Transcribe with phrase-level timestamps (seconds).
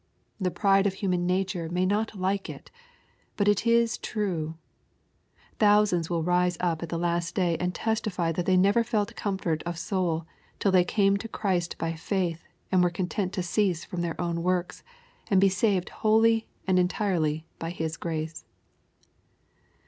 [0.39, 2.81] The pride of human nature may not like it 1
[3.37, 8.31] But it is true I Thousands will rise up at the last day and testify
[8.31, 10.25] that they never felt comfort of soul
[10.57, 14.41] till they came to Christ by faith, and were content to cease from their own
[14.41, 14.81] works,
[15.29, 18.43] and be saved wholly and entirely by His grace.